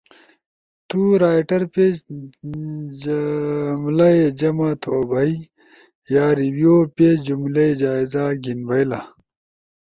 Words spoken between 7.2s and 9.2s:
جملئی جائزہ گھیِن بئئیلا۔